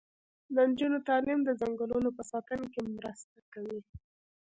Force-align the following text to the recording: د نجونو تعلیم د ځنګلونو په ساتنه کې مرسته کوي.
د 0.53 0.55
نجونو 0.69 0.97
تعلیم 1.09 1.39
د 1.45 1.49
ځنګلونو 1.61 2.09
په 2.17 2.23
ساتنه 2.31 2.65
کې 2.73 2.81
مرسته 2.97 3.37
کوي. 3.53 3.79